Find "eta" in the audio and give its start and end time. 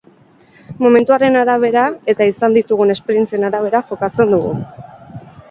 2.13-2.27